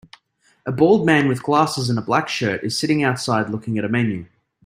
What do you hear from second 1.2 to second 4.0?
with glasses and a black shirt is sitting outside looking at a